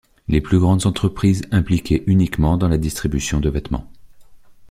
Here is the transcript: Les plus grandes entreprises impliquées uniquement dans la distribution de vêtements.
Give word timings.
Les 0.27 0.41
plus 0.41 0.57
grandes 0.57 0.87
entreprises 0.87 1.43
impliquées 1.51 2.03
uniquement 2.07 2.57
dans 2.57 2.67
la 2.67 2.79
distribution 2.79 3.39
de 3.39 3.51
vêtements. 3.51 3.87